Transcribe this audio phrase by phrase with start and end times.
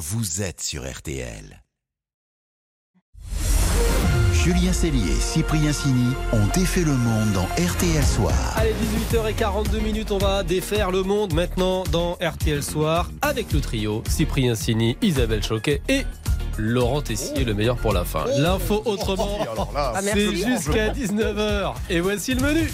[0.00, 1.62] vous êtes sur RTL.
[4.32, 8.32] Julien Cellier et Cyprien Sini ont défait le monde dans RTL Soir.
[8.56, 8.74] Allez,
[9.12, 14.54] 18h42 minutes, on va défaire le monde maintenant dans RTL Soir avec le trio Cyprien
[14.54, 16.06] Sini, Isabelle Choquet et
[16.56, 18.24] Laurent Tessier, le meilleur pour la fin.
[18.38, 19.38] L'info autrement,
[19.76, 21.74] Ah, c'est jusqu'à 19h.
[21.90, 22.70] Et voici le menu.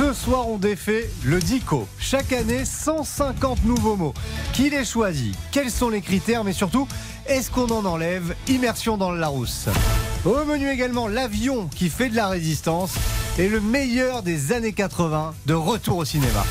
[0.00, 1.86] Ce soir, on défait le DICO.
[1.98, 4.14] Chaque année, 150 nouveaux mots.
[4.54, 5.36] Qui les choisit?
[5.52, 6.42] Quels sont les critères?
[6.42, 6.88] Mais surtout,
[7.26, 8.34] est-ce qu'on en enlève?
[8.48, 9.68] Immersion dans le Larousse.
[10.24, 12.94] Au menu également, l'avion qui fait de la résistance
[13.38, 16.46] et le meilleur des années 80 de retour au cinéma.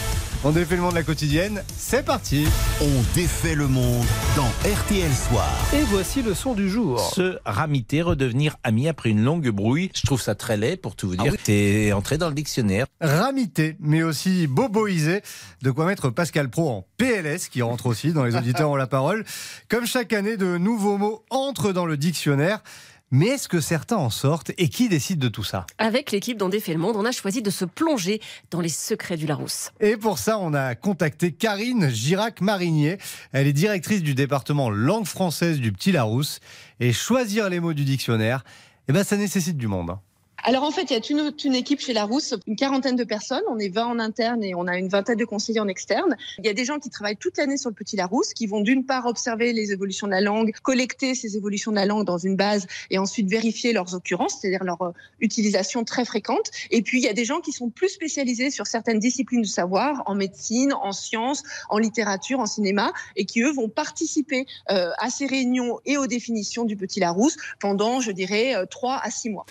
[0.46, 1.62] On défait le monde de la quotidienne.
[1.76, 2.48] C'est parti
[2.82, 4.06] On défait le monde
[4.38, 5.54] dans RTL Soir.
[5.74, 6.98] Et voici le son du jour.
[7.14, 9.92] se ramiter, redevenir ami après une longue brouille.
[9.94, 11.34] Je trouve ça très laid pour tout vous Ah dire.
[11.44, 12.86] C'est entré dans le dictionnaire.
[13.02, 15.24] Ramité, mais aussi boboisé.
[15.62, 18.88] De quoi mettre Pascal Pro en PLS, qui rentre aussi dans les auditeurs ont la
[18.88, 19.26] parole.
[19.68, 22.64] Comme chaque année, de nouveaux mots entrent dans le dictionnaire.
[23.12, 25.66] Mais est-ce que certains en sortent et qui décide de tout ça?
[25.80, 28.22] Avec l'équipe d'On défait le monde, on a choisi de se plonger
[28.52, 29.72] dans les secrets du Larousse.
[29.80, 33.00] Et pour ça, on a contacté Karine Girac-Marinier.
[33.32, 36.40] Elle est directrice du département langue française du Petit Larousse.
[36.80, 38.44] Et choisir les mots du dictionnaire,
[38.88, 39.98] eh ben, ça nécessite du monde.
[40.44, 43.44] Alors en fait, il y a une, équipe chez Larousse, une quarantaine de personnes.
[43.50, 46.16] On est 20 en interne et on a une vingtaine de conseillers en externe.
[46.38, 48.62] Il y a des gens qui travaillent toute l'année sur le Petit Larousse, qui vont
[48.62, 52.18] d'une part observer les évolutions de la langue, collecter ces évolutions de la langue dans
[52.18, 56.52] une base et ensuite vérifier leurs occurrences, c'est-à-dire leur euh, utilisation très fréquente.
[56.72, 59.50] Et puis il y a des gens qui sont plus spécialisés sur certaines disciplines du
[59.50, 64.92] savoir, en médecine, en sciences, en littérature, en cinéma, et qui eux vont participer euh,
[65.00, 69.10] à ces réunions et aux définitions du Petit Larousse pendant, je dirais, euh, 3 à
[69.10, 69.46] 6 mois.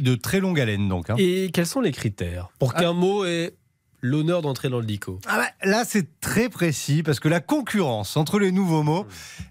[0.00, 1.10] De très longue haleine, donc.
[1.10, 1.16] hein.
[1.18, 3.54] Et quels sont les critères pour qu'un mot ait
[4.00, 5.20] l'honneur d'entrer dans le dico?
[5.26, 9.06] Ah bah, là, c'est très précis parce que la concurrence entre les nouveaux mots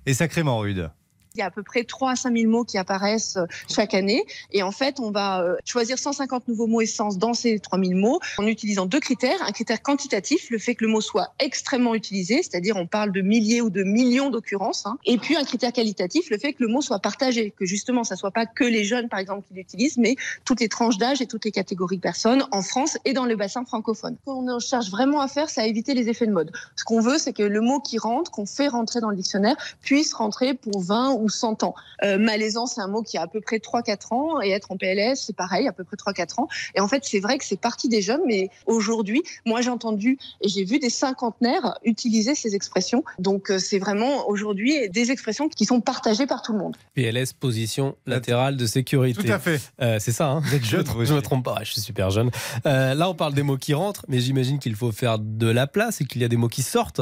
[0.05, 0.89] est sacrément rude.
[1.35, 3.93] Il y a à peu près 3 à 5 000 mots qui apparaissent euh, chaque
[3.93, 4.25] année.
[4.51, 7.93] Et en fait, on va euh, choisir 150 nouveaux mots essence dans ces 3 000
[7.93, 9.41] mots en utilisant deux critères.
[9.41, 13.21] Un critère quantitatif, le fait que le mot soit extrêmement utilisé, c'est-à-dire on parle de
[13.21, 14.85] milliers ou de millions d'occurrences.
[14.85, 14.97] hein.
[15.05, 18.17] Et puis un critère qualitatif, le fait que le mot soit partagé, que justement, ça
[18.17, 21.27] soit pas que les jeunes, par exemple, qui l'utilisent, mais toutes les tranches d'âge et
[21.27, 24.17] toutes les catégories de personnes en France et dans le bassin francophone.
[24.19, 26.51] Ce qu'on cherche vraiment à faire, c'est à éviter les effets de mode.
[26.75, 29.55] Ce qu'on veut, c'est que le mot qui rentre, qu'on fait rentrer dans le dictionnaire,
[29.81, 31.75] puisse rentrer pour 20 ou 100 ans.
[32.03, 34.77] Euh, malaisant, c'est un mot qui a à peu près 3-4 ans, et être en
[34.77, 36.47] PLS, c'est pareil, à peu près 3-4 ans.
[36.75, 40.17] Et en fait, c'est vrai que c'est parti des jeunes, mais aujourd'hui, moi j'ai entendu
[40.41, 43.03] et j'ai vu des cinquantenaires utiliser ces expressions.
[43.19, 46.75] Donc euh, c'est vraiment aujourd'hui des expressions qui sont partagées par tout le monde.
[46.93, 49.23] PLS, position latérale de sécurité.
[49.23, 49.61] Tout à fait.
[49.81, 52.09] Euh, c'est ça, hein Vous êtes jeune, Je, je me trompe pas, je suis super
[52.09, 52.31] jeune.
[52.65, 55.67] Euh, là, on parle des mots qui rentrent, mais j'imagine qu'il faut faire de la
[55.67, 57.01] place et qu'il y a des mots qui sortent.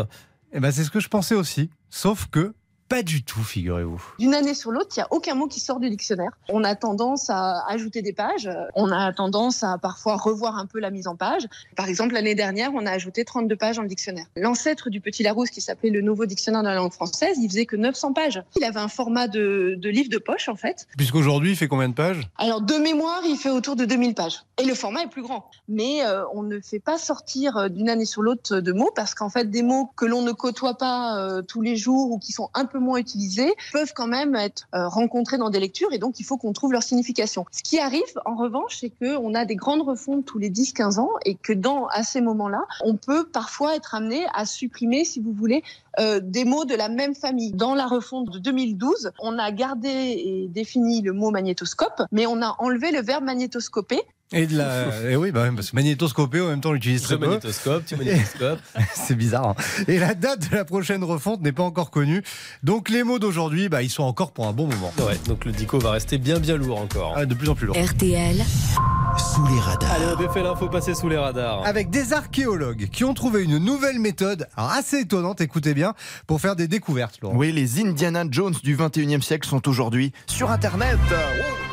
[0.53, 1.69] Eh ben, c'est ce que je pensais aussi.
[1.89, 2.53] Sauf que
[2.89, 4.01] pas du tout, figurez-vous.
[4.17, 6.31] D'une année sur l'autre, il n'y a aucun mot qui sort du dictionnaire.
[6.49, 10.79] On a tendance à ajouter des pages, on a tendance à parfois revoir un peu
[10.79, 11.47] la mise en page.
[11.75, 14.25] Par exemple, l'année dernière, on a ajouté 32 pages dans le dictionnaire.
[14.35, 17.65] L'ancêtre du Petit Larousse, qui s'appelait le Nouveau Dictionnaire de la langue française, il faisait
[17.65, 18.43] que 900 pages.
[18.57, 20.87] Il avait un format de, de livre de poche, en fait.
[20.97, 22.27] Puisqu'aujourd'hui, il fait combien de pages?
[22.37, 24.43] Alors, de mémoire, il fait autour de 2000 pages.
[24.59, 25.49] Et le format est plus grand.
[25.67, 29.13] Mais euh, on ne fait pas sortir euh, d'une année sur l'autre de mots parce
[29.13, 32.31] qu'en fait, des mots que l'on ne côtoie pas euh, tous les jours ou qui
[32.31, 35.97] sont un peu moins utilisés peuvent quand même être euh, rencontrés dans des lectures et
[35.97, 37.45] donc il faut qu'on trouve leur signification.
[37.51, 41.11] Ce qui arrive, en revanche, c'est qu'on a des grandes refontes tous les 10-15 ans
[41.25, 45.33] et que dans, à ces moments-là, on peut parfois être amené à supprimer, si vous
[45.33, 45.63] voulez,
[45.99, 47.51] euh, des mots de la même famille.
[47.51, 52.41] Dans la refonte de 2012, on a gardé et défini le mot magnétoscope, mais on
[52.41, 54.01] a enlevé le verbe magnétoscoper.
[54.31, 54.85] Et de la.
[55.09, 57.25] Et oui, bah, parce que magnétoscopé, en même temps, on l'utilise Tu très peu.
[57.27, 58.59] magnétoscope, tu magnétoscope.
[58.93, 59.49] C'est bizarre.
[59.49, 59.55] hein.
[59.87, 62.21] Et la date de la prochaine refonte n'est pas encore connue.
[62.63, 64.93] Donc les mots d'aujourd'hui, bah, ils sont encore pour un bon moment.
[64.99, 67.13] ouais, donc le dico va rester bien bien lourd encore.
[67.17, 67.75] Ah, de plus en plus lourd.
[67.77, 68.37] RTL,
[69.17, 69.91] Sous les radars.
[69.93, 71.65] Allez, on défait l'info passer sous les radars.
[71.65, 75.93] Avec des archéologues qui ont trouvé une nouvelle méthode, assez étonnante, écoutez bien,
[76.27, 77.35] pour faire des découvertes, Laurent.
[77.35, 80.97] Oui, les Indiana Jones du 21e siècle sont aujourd'hui sur Internet.
[81.09, 81.68] Wow.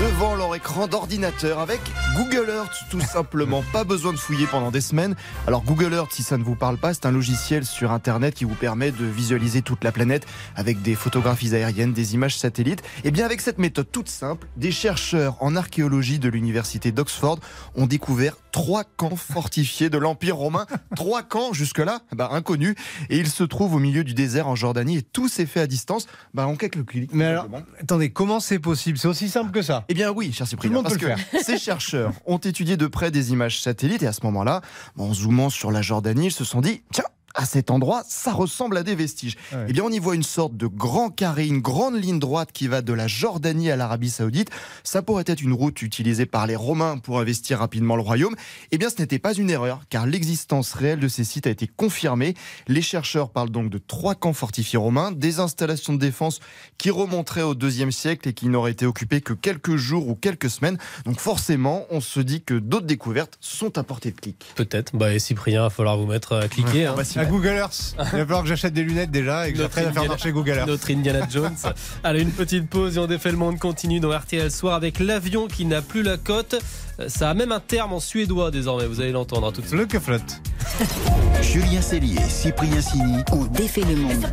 [0.00, 1.80] Devant leur écran d'ordinateur avec
[2.16, 3.64] Google Earth, tout simplement.
[3.72, 5.16] Pas besoin de fouiller pendant des semaines.
[5.48, 8.44] Alors, Google Earth, si ça ne vous parle pas, c'est un logiciel sur Internet qui
[8.44, 10.24] vous permet de visualiser toute la planète
[10.54, 12.80] avec des photographies aériennes, des images satellites.
[13.02, 17.40] Et bien, avec cette méthode toute simple, des chercheurs en archéologie de l'université d'Oxford
[17.74, 20.66] ont découvert trois camps fortifiés de l'Empire romain.
[20.94, 22.76] Trois camps, jusque-là, bah, inconnus.
[23.10, 25.66] Et ils se trouvent au milieu du désert en Jordanie et tout s'est fait à
[25.66, 27.10] distance, bah, en quelques clics.
[27.12, 27.48] Mais alors,
[27.80, 28.96] attendez, comment c'est possible?
[28.96, 29.84] C'est aussi simple que ça.
[29.88, 31.06] Eh bien oui, cher Cyprien, parce que
[31.42, 34.60] ces chercheurs ont étudié de près des images satellites et à ce moment-là,
[34.98, 37.04] en zoomant sur la Jordanie, ils se sont dit, tiens,
[37.38, 39.36] à cet endroit, ça ressemble à des vestiges.
[39.52, 39.66] Ouais.
[39.68, 42.66] Eh bien, on y voit une sorte de grand carré, une grande ligne droite qui
[42.66, 44.50] va de la Jordanie à l'Arabie Saoudite.
[44.82, 48.34] Ça pourrait être une route utilisée par les Romains pour investir rapidement le royaume.
[48.72, 51.68] Eh bien, ce n'était pas une erreur, car l'existence réelle de ces sites a été
[51.68, 52.34] confirmée.
[52.66, 56.40] Les chercheurs parlent donc de trois camps fortifiés romains, des installations de défense
[56.76, 60.50] qui remonteraient au deuxième siècle et qui n'auraient été occupées que quelques jours ou quelques
[60.50, 60.76] semaines.
[61.04, 64.44] Donc forcément, on se dit que d'autres découvertes sont à portée de clic.
[64.56, 64.96] Peut-être.
[64.96, 66.86] Bah, et Cyprien, il va falloir vous mettre à cliquer.
[66.86, 66.94] hein.
[67.30, 67.94] Google Earth.
[67.98, 70.08] Il va falloir que j'achète des lunettes déjà et que Notre j'apprenne à faire Indiana-
[70.14, 70.66] marcher Google Earth.
[70.68, 71.56] Notre Indiana Jones.
[72.04, 75.46] Allez, une petite pause et on défait le monde continue dans RTL Soir avec l'avion
[75.48, 76.56] qui n'a plus la cote.
[77.00, 79.78] Euh, Ça a même un terme en suédois désormais, vous allez l'entendre tout de suite.
[79.78, 80.40] Le que flotte.
[81.42, 83.22] Julien Cellier, Cyprien Sini.
[83.32, 84.26] On défait le monde.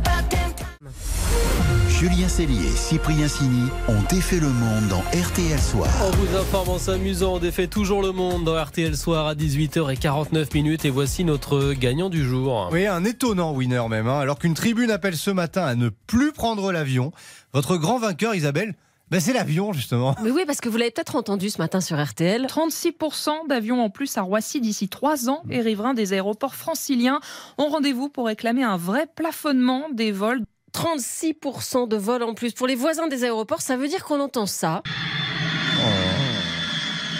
[1.98, 5.88] Julien Cellier, Cyprien Sini ont défait le monde dans RTL Soir.
[6.04, 10.52] On vous informe en s'amusant, on défait toujours le monde dans RTL Soir à 18h49
[10.52, 12.68] minutes et voici notre gagnant du jour.
[12.70, 14.08] Oui, un étonnant winner même.
[14.08, 14.18] hein.
[14.20, 17.12] Alors qu'une tribune appelle ce matin à ne plus prendre l'avion,
[17.54, 18.74] votre grand vainqueur, Isabelle,
[19.10, 20.16] ben c'est l'avion justement.
[20.22, 22.44] Mais oui, parce que vous l'avez peut-être entendu ce matin sur RTL.
[22.46, 27.20] 36% d'avions en plus à Roissy d'ici trois ans et riverains des aéroports franciliens
[27.56, 30.42] ont rendez-vous pour réclamer un vrai plafonnement des vols
[30.76, 32.52] 36% de vols en plus.
[32.52, 34.82] Pour les voisins des aéroports, ça veut dire qu'on entend ça.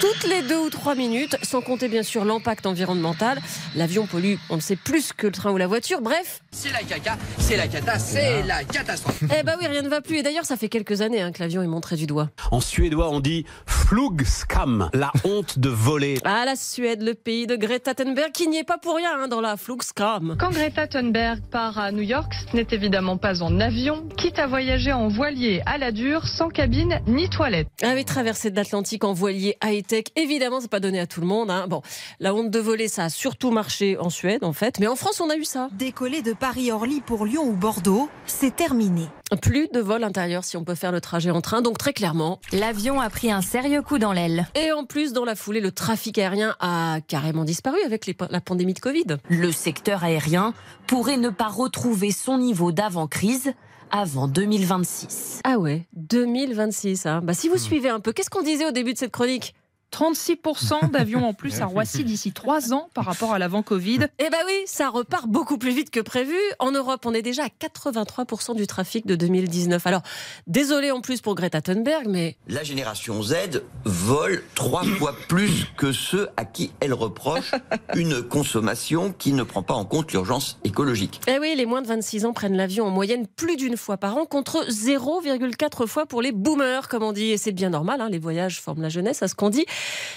[0.00, 3.40] Toutes les deux ou trois minutes, sans compter bien sûr l'impact environnemental.
[3.74, 6.00] L'avion pollue, on le sait, plus que le train ou la voiture.
[6.02, 9.22] Bref, C'est la caca, c'est la cata, c'est la catastrophe.
[9.38, 10.18] eh bah oui, rien ne va plus.
[10.18, 12.30] Et d'ailleurs, ça fait quelques années hein, que l'avion est montré du doigt.
[12.50, 16.18] En suédois, on dit flugskam, la honte de voler.
[16.24, 19.28] Ah, la Suède, le pays de Greta Thunberg, qui n'y est pas pour rien hein,
[19.28, 20.36] dans la Fluxcram.
[20.38, 24.46] Quand Greta Thunberg part à New York, ce n'est évidemment pas en avion, quitte à
[24.46, 27.68] voyager en voilier à la dure, sans cabine ni toilette.
[27.82, 31.26] Ah oui, traversée de l'Atlantique en voilier high-tech, évidemment, c'est pas donné à tout le
[31.26, 31.50] monde.
[31.50, 31.66] hein.
[31.68, 31.82] Bon,
[32.20, 34.78] la honte de voler, ça a surtout marché en Suède, en fait.
[34.80, 35.68] Mais en France, on a eu ça.
[35.72, 39.02] Décoller de Paris-Orly pour Lyon ou Bordeaux, c'est terminé.
[39.42, 41.62] Plus de vols intérieurs si on peut faire le trajet en train.
[41.62, 44.46] Donc très clairement, L'avion a pris un sérieux coup dans l'aile.
[44.54, 48.40] Et en plus, dans la foulée, le trafic aérien a carrément disparu avec les- la
[48.40, 49.04] pandémie de Covid.
[49.28, 50.54] Le secteur aérien
[50.86, 53.52] pourrait ne pas retrouver son niveau d'avant-crise
[53.90, 55.40] avant 2026.
[55.44, 57.06] Ah ouais, 2026.
[57.06, 57.20] Hein.
[57.22, 59.54] Bah, si vous suivez un peu, qu'est-ce qu'on disait au début de cette chronique?
[59.92, 64.00] 36% d'avions en plus à Roissy d'ici trois ans par rapport à l'avant Covid.
[64.18, 66.36] Eh bah oui, ça repart beaucoup plus vite que prévu.
[66.58, 69.86] En Europe, on est déjà à 83% du trafic de 2019.
[69.86, 70.02] Alors,
[70.46, 75.92] désolé en plus pour Greta Thunberg, mais La génération Z vole trois fois plus que
[75.92, 77.52] ceux à qui elle reproche
[77.94, 81.20] une consommation qui ne prend pas en compte l'urgence écologique.
[81.28, 84.16] eh oui, les moins de 26 ans prennent l'avion en moyenne plus d'une fois par
[84.16, 87.30] an contre 0,4 fois pour les boomers, comme on dit.
[87.32, 89.64] Et c'est bien normal, hein, les voyages forment la jeunesse, à ce qu'on dit.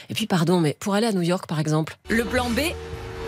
[0.10, 2.60] Et puis, pardon, mais pour aller à New York, par exemple, Le plan B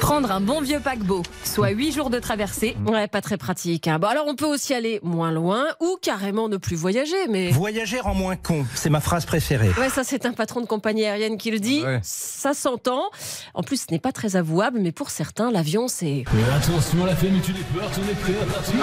[0.02, 2.76] Prendre un bon vieux paquebot, soit 8 jours de traversée.
[2.88, 3.88] ouais, pas très pratique.
[3.88, 4.00] hein.
[4.00, 7.52] Bon, alors on peut aussi aller moins loin ou carrément ne plus voyager, mais.
[7.52, 9.70] Voyager en moins con, c'est ma phrase préférée.
[9.78, 11.84] Ouais, ça c'est un patron de compagnie aérienne qui le dit.
[11.84, 12.00] Ouais.
[12.02, 13.04] Ça s'entend.
[13.54, 16.24] En plus, ce n'est pas très avouable, mais pour certains, l'avion c'est.
[16.56, 18.76] attention, la à partir.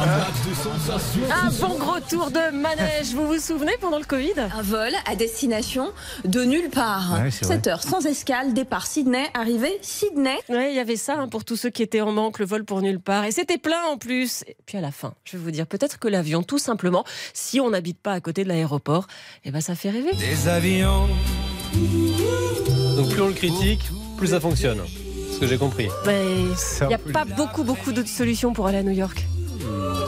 [0.00, 1.22] Un max de sensations.
[1.28, 3.14] Un bon gros tour de manège.
[3.14, 4.34] Vous vous souvenez pendant le Covid?
[4.56, 5.90] Un vol à destination
[6.24, 7.14] de nulle part.
[7.20, 7.54] Ouais, c'est vrai.
[7.56, 10.19] 7 heures sans escale, départ Sydney, arrivée Sydney.
[10.48, 12.64] Ouais, il y avait ça hein, pour tous ceux qui étaient en manque, le vol
[12.64, 13.24] pour nulle part.
[13.24, 14.44] Et c'était plein en plus.
[14.46, 17.60] Et puis à la fin, je vais vous dire, peut-être que l'avion, tout simplement, si
[17.60, 19.06] on n'habite pas à côté de l'aéroport,
[19.44, 20.12] eh ben ça fait rêver.
[20.12, 21.08] Des avions.
[22.96, 23.82] Donc plus on le critique,
[24.16, 24.80] plus ça fonctionne.
[25.32, 25.88] Ce que j'ai compris.
[26.06, 29.24] Il n'y a pas beaucoup, beaucoup d'autres solutions pour aller à New York.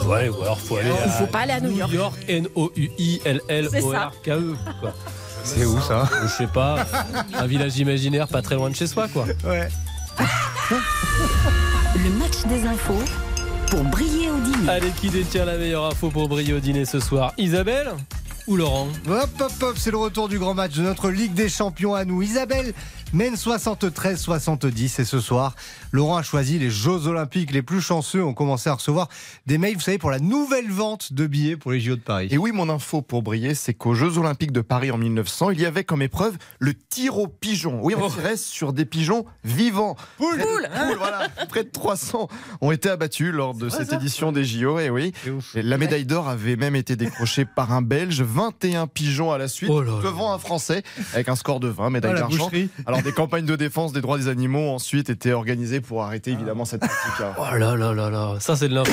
[0.05, 2.15] Ouais, ou alors faut aller Il à faut pas aller à New York.
[2.27, 4.31] N-O-U-I-L-L-O-R-K-E.
[4.31, 4.93] E, quoi.
[5.43, 6.09] C'est où ça?
[6.21, 6.85] Je sais pas,
[7.33, 9.25] un village imaginaire pas très loin de chez soi, quoi.
[9.45, 9.67] Ouais.
[10.19, 13.01] Le match des infos
[13.69, 14.69] pour briller au dîner.
[14.69, 17.91] Allez, qui détient la meilleure info pour briller au dîner ce soir Isabelle
[18.47, 18.87] ou Laurent?
[19.09, 22.05] Hop, hop, hop, c'est le retour du grand match de notre Ligue des Champions à
[22.05, 22.21] nous.
[22.21, 22.73] Isabelle
[23.13, 25.55] mène 73-70 et ce soir,
[25.91, 27.51] Laurent a choisi les Jeux Olympiques.
[27.51, 29.07] Les plus chanceux ont commencé à recevoir
[29.45, 32.27] des mails, vous savez, pour la nouvelle vente de billets pour les JO de Paris.
[32.31, 35.61] Et oui, mon info pour briller, c'est qu'aux Jeux Olympiques de Paris en 1900, il
[35.61, 37.79] y avait comme épreuve le tir au pigeon.
[37.83, 39.95] Oui, on tirait sur des pigeons vivants.
[40.17, 40.67] Poule Poule,
[40.97, 41.29] voilà.
[41.49, 42.27] Près de 300
[42.61, 44.79] ont été abattus lors de cette édition des JO.
[44.79, 45.55] Et oui, C'est ouf.
[45.55, 49.47] Et la médaille d'or avait même été décrochée par un Belge, 21 pigeons à la
[49.47, 50.01] suite, Oh là là.
[50.03, 50.81] devant un Français,
[51.13, 52.49] avec un score de 20, médaille Oh, d'argent.
[52.85, 56.31] Alors des campagnes de défense des droits des animaux ont ensuite été organisées pour arrêter
[56.31, 57.21] évidemment cette pratique.
[57.21, 57.33] hein.
[57.37, 58.91] Oh là là là là, ça c'est de l'info.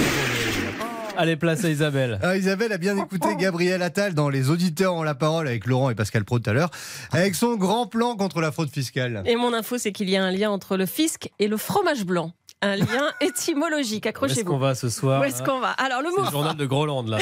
[1.17, 2.19] Allez, place à Isabelle.
[2.23, 5.91] Ah, Isabelle a bien écouté Gabriel Attal dans Les auditeurs ont la parole avec Laurent
[5.91, 6.71] et Pascal Pro tout à l'heure,
[7.13, 9.23] avec son grand plan contre la fraude fiscale.
[9.27, 12.07] Et mon info, c'est qu'il y a un lien entre le fisc et le fromage
[12.07, 12.33] blanc.
[12.63, 14.05] Un lien étymologique.
[14.05, 14.51] Où est-ce Accrochez-vous.
[14.51, 16.57] qu'on va ce soir Où est-ce hein qu'on va Alors, le C'est mot le journal
[16.57, 17.19] de Groland, là.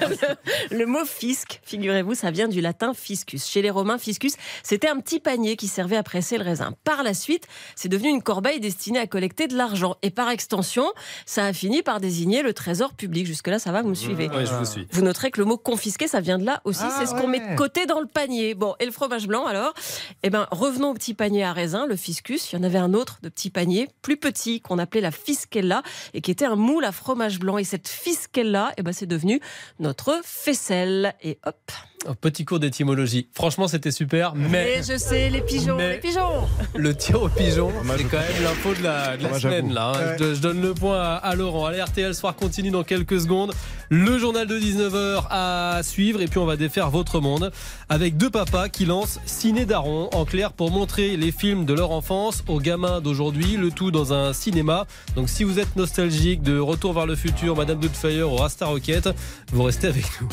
[0.70, 3.46] le mot fisc, figurez-vous, ça vient du latin fiscus.
[3.46, 6.74] Chez les Romains, fiscus, c'était un petit panier qui servait à presser le raisin.
[6.84, 7.46] Par la suite,
[7.76, 9.96] c'est devenu une corbeille destinée à collecter de l'argent.
[10.02, 10.90] Et par extension,
[11.26, 13.26] ça a fini par désigner le trésor public.
[13.26, 14.86] Jusque-là, ça va, vous me suivez Oui, je vous suis.
[14.92, 16.82] Vous noterez que le mot confisqué, ça vient de là aussi.
[16.84, 18.54] Ah, c'est ce qu'on met de côté dans le panier.
[18.54, 19.74] Bon, et le fromage blanc alors?
[20.22, 22.52] Eh ben, revenons au petit panier à raisin, le fiscus.
[22.52, 25.82] Il y en avait un autre de petit panier, plus petit, qu'on appelait la fiskella,
[26.14, 27.58] et qui était un moule à fromage blanc.
[27.58, 29.40] Et cette fiskella, eh ben, c'est devenu
[29.78, 31.14] notre faisselle.
[31.22, 31.72] Et hop.
[32.08, 33.28] Un petit cours d'étymologie.
[33.32, 36.48] Franchement, c'était super, mais Et je sais, les pigeons, mais- les pigeons.
[36.74, 39.38] le tir au pigeon, Moi, c'est je- quand même l'info de la, de la Moi,
[39.38, 39.72] semaine.
[39.72, 40.06] Là, hein.
[40.08, 40.16] Ouais.
[40.18, 41.66] je, je donne le point à, à Laurent.
[41.66, 43.52] Allez, RTL Soir continue dans quelques secondes.
[43.88, 46.20] Le journal de 19h à suivre.
[46.20, 47.52] Et puis, on va défaire votre monde
[47.88, 50.08] avec deux papas qui lancent Ciné Daron.
[50.12, 53.56] En clair, pour montrer les films de leur enfance aux gamins d'aujourd'hui.
[53.56, 54.88] Le tout dans un cinéma.
[55.14, 59.08] Donc, si vous êtes nostalgique de Retour vers le futur, Madame Doubtfire ou Rasta Rocket,
[59.52, 60.28] vous restez avec nous.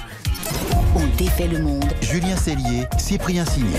[0.96, 1.86] On défait le monde.
[2.02, 3.78] Julien Cellier, Cyprien Signé.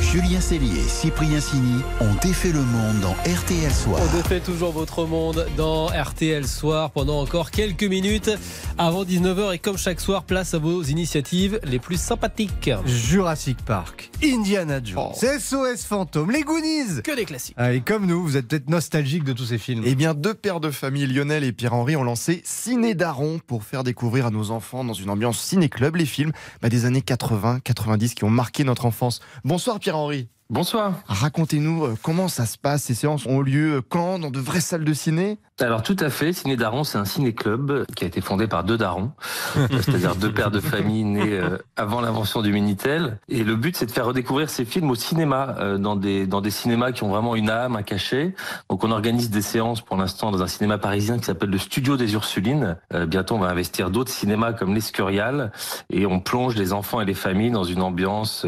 [0.00, 4.00] Julien Cellier Cyprien Sini ont défait le monde dans RTL Soir.
[4.02, 8.30] On défait toujours votre monde dans RTL Soir pendant encore quelques minutes
[8.80, 12.70] avant 19h et comme chaque soir, place à vos initiatives les plus sympathiques.
[12.86, 17.02] Jurassic Park, Indiana Jones, SOS Fantôme, les Goonies.
[17.04, 17.54] Que des classiques.
[17.58, 19.82] Ah, et comme nous, vous êtes peut-être nostalgique de tous ces films.
[19.84, 23.84] Eh bien, deux pères de famille, Lionel et Pierre-Henri, ont lancé Ciné Daron pour faire
[23.84, 26.32] découvrir à nos enfants dans une ambiance ciné-club les films
[26.62, 29.20] bah, des années 80-90 qui ont marqué notre enfance.
[29.44, 30.28] Bonsoir Pierre-Henri.
[30.50, 30.94] Bonsoir.
[31.06, 32.82] Racontez-nous euh, comment ça se passe.
[32.82, 34.18] Ces séances ont lieu euh, quand?
[34.18, 35.38] Dans de vraies salles de ciné?
[35.62, 38.78] Alors tout à fait, Ciné Daron, c'est un ciné-club qui a été fondé par deux
[38.78, 39.12] darons,
[39.54, 43.18] c'est-à-dire deux pères de famille nés euh, avant l'invention du Minitel.
[43.28, 46.40] Et le but, c'est de faire redécouvrir ces films au cinéma, euh, dans des dans
[46.40, 48.34] des cinémas qui ont vraiment une âme, un cachet.
[48.70, 51.98] Donc on organise des séances pour l'instant dans un cinéma parisien qui s'appelle le Studio
[51.98, 52.78] des Ursulines.
[52.94, 55.52] Euh, bientôt, on va investir d'autres cinémas comme l'Escurial
[55.90, 58.46] et on plonge les enfants et les familles dans une ambiance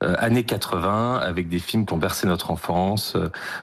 [0.00, 3.16] années 80 avec des films qui ont bercé notre enfance,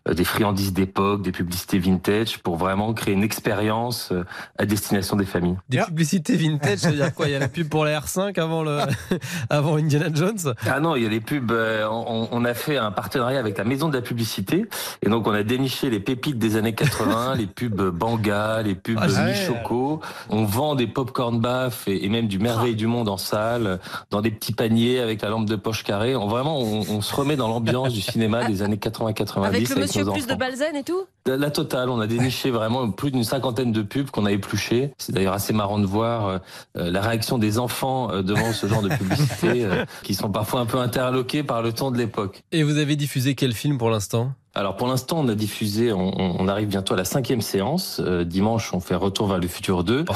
[0.05, 4.24] des friandises d'époque, des publicités vintage pour vraiment créer une expérience euh,
[4.57, 5.57] à destination des familles.
[5.69, 8.39] Des publicités vintage, ça veut dire quoi Il y a la pub pour la R5
[8.39, 8.79] avant, le...
[9.50, 10.53] avant Indiana Jones?
[10.67, 11.51] Ah non, il y a des pubs.
[11.51, 14.65] euh, on, on a fait un partenariat avec la maison de la publicité
[15.01, 18.98] et donc on a déniché les pépites des années 80, les pubs Banga, les pubs
[19.01, 19.31] Ah, ouais.
[19.31, 20.01] Michoco.
[20.29, 23.79] On vend des popcorn baff et, et même du merveille du monde en salle,
[24.10, 26.15] dans des petits paniers avec la lampe de poche carrée.
[26.15, 29.75] On, vraiment, on, on se remet dans l'ambiance du cinéma des années 80-90 Avec le
[29.75, 30.36] monsieur nos plus de.
[30.36, 31.03] Balzen et tout?
[31.25, 34.93] La la totale, on a déniché vraiment plus d'une cinquantaine de pubs qu'on a épluchées.
[34.97, 36.41] C'est d'ailleurs assez marrant de voir
[36.77, 40.61] euh, la réaction des enfants euh, devant ce genre de publicité, euh, qui sont parfois
[40.61, 42.43] un peu interloqués par le temps de l'époque.
[42.51, 44.33] Et vous avez diffusé quel film pour l'instant?
[44.53, 48.01] Alors pour l'instant, on a diffusé, on, arrive bientôt à la cinquième séance.
[48.03, 50.03] Euh, dimanche, on fait Retour vers le futur 2.
[50.10, 50.13] Oh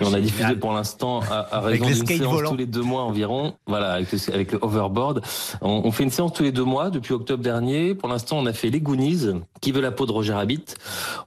[0.00, 3.54] et on a diffusé pour l'instant à, raison d'une séance tous les deux mois environ.
[3.66, 5.22] Voilà, avec le, avec le overboard.
[5.62, 7.94] On, on fait une séance tous les deux mois depuis octobre dernier.
[7.94, 10.64] Pour l'instant, on a fait les Goonies, Qui veut la peau de Roger Rabbit?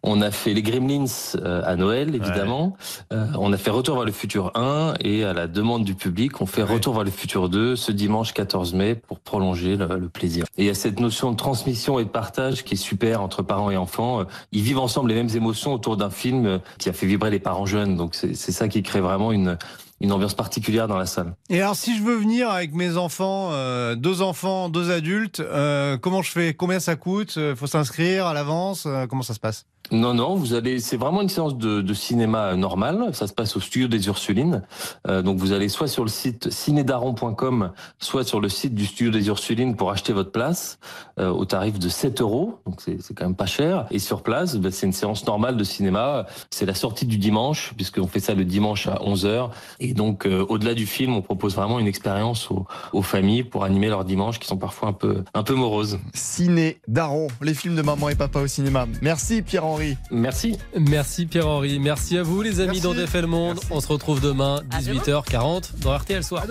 [0.03, 1.05] On a fait les Gremlins
[1.37, 2.75] euh, à Noël, évidemment.
[3.11, 6.39] Euh, on a fait Retour vers le futur 1 et à la demande du public,
[6.41, 10.09] on fait Retour vers le futur 2 ce dimanche 14 mai pour prolonger le, le
[10.09, 10.45] plaisir.
[10.57, 13.41] Et il y a cette notion de transmission et de partage qui est super entre
[13.43, 14.21] parents et enfants.
[14.21, 17.29] Euh, Ils vivent ensemble les mêmes émotions autour d'un film euh, qui a fait vibrer
[17.29, 17.95] les parents jeunes.
[17.95, 19.57] Donc c'est c'est ça qui crée vraiment une,
[20.01, 21.35] une ambiance particulière dans la salle.
[21.49, 25.97] Et alors, si je veux venir avec mes enfants, euh, deux enfants, deux adultes, euh,
[25.97, 26.53] comment je fais?
[26.53, 27.35] Combien ça coûte?
[27.37, 28.85] Euh, Faut s'inscrire à l'avance?
[28.87, 29.65] Euh, Comment ça se passe?
[29.91, 30.79] Non, non, vous allez.
[30.79, 33.09] C'est vraiment une séance de, de cinéma normal.
[33.13, 34.61] Ça se passe au studio des Ursulines.
[35.07, 39.11] Euh, donc vous allez soit sur le site cinédaron.com, soit sur le site du studio
[39.11, 40.79] des Ursulines pour acheter votre place
[41.19, 42.59] euh, au tarif de 7 euros.
[42.65, 43.85] Donc c'est c'est quand même pas cher.
[43.91, 46.25] Et sur place, bah, c'est une séance normale de cinéma.
[46.51, 49.49] C'est la sortie du dimanche puisqu'on fait ça le dimanche à 11 h
[49.81, 53.63] Et donc euh, au-delà du film, on propose vraiment une expérience aux, aux familles pour
[53.63, 55.99] animer leurs dimanches qui sont parfois un peu un peu moroses.
[56.13, 58.87] Ciné Daron, les films de maman et papa au cinéma.
[59.01, 59.97] Merci Pierre-Henri.
[60.11, 60.57] Merci.
[60.77, 61.79] Merci Pierre-Henri.
[61.79, 63.59] Merci à vous les amis le Monde.
[63.69, 64.61] On se retrouve demain.
[64.71, 66.45] 18h40 dans RTL Soir.